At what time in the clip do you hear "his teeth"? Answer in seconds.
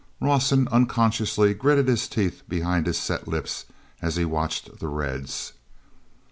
1.87-2.41